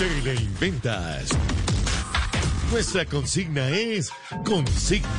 [0.00, 1.28] Teleinventas.
[2.70, 4.10] Nuestra consigna es
[4.46, 5.10] consigna.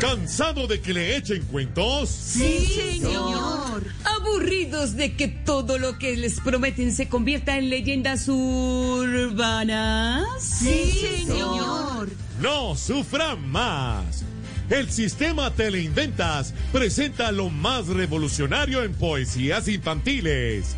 [0.00, 2.08] ¿Cansado de que le echen cuentos?
[2.08, 3.82] Sí, señor.
[4.04, 10.24] Aburridos de que todo lo que les prometen se convierta en leyendas urbanas.
[10.40, 10.92] Sí,
[11.26, 12.10] señor.
[12.40, 14.22] No sufran más.
[14.70, 20.76] El sistema Teleinventas presenta lo más revolucionario en poesías infantiles.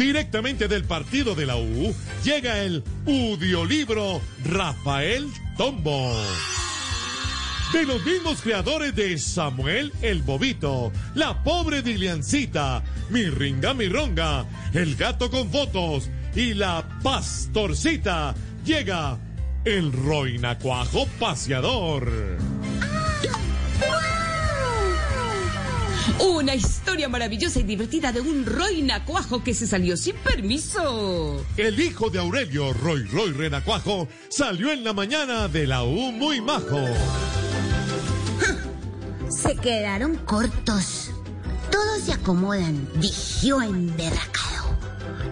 [0.00, 6.14] Directamente del partido de la U llega el Udiolibro Rafael Tombo.
[7.74, 14.46] De los mismos creadores de Samuel el Bobito, La Pobre Diliancita, Mi Ringa Mi Ronga,
[14.72, 19.18] El Gato con Fotos y La Pastorcita, llega
[19.66, 22.10] el Roinacuajo Paseador.
[26.18, 31.44] Una historia maravillosa y divertida de un Roinacuajo que se salió sin permiso.
[31.56, 36.40] El hijo de Aurelio, Roy Roy Renacuajo, salió en la mañana de la U muy
[36.40, 36.84] majo.
[39.28, 41.10] Se quedaron cortos.
[41.70, 44.76] Todos se acomodan, dijo emberracado.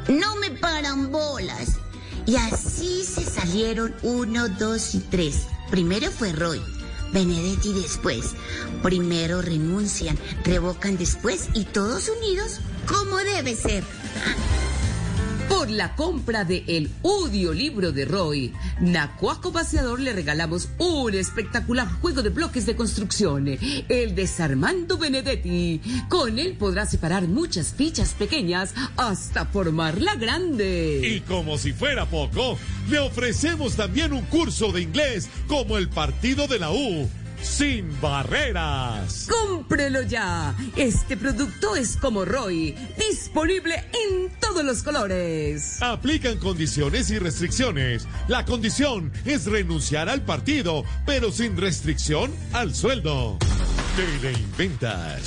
[0.08, 1.78] No me paran bolas.
[2.26, 5.46] Y así se salieron uno, dos y tres.
[5.70, 6.60] Primero fue Roy,
[7.12, 8.34] Benedetti después.
[8.82, 13.84] Primero renuncian, revocan después y todos unidos como debe ser.
[15.58, 16.88] Por la compra de el
[17.52, 23.48] Libro de Roy, Nacuaco Paseador le regalamos un espectacular juego de bloques de construcción,
[23.88, 25.80] el Desarmando Benedetti.
[26.08, 31.00] Con él podrá separar muchas fichas pequeñas hasta formarla grande.
[31.04, 32.56] Y como si fuera poco,
[32.88, 37.10] le ofrecemos también un curso de inglés como el partido de la U
[37.42, 39.28] sin barreras.
[39.28, 40.54] ¡Cómprelo ya!
[40.76, 45.80] Este producto es como Roy, disponible en todos los colores.
[45.82, 48.06] Aplican condiciones y restricciones.
[48.28, 53.38] La condición es renunciar al partido, pero sin restricción al sueldo.
[53.96, 55.22] Teleinventas.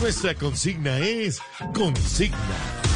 [0.00, 1.40] Nuestra consigna es
[1.74, 2.89] consigna.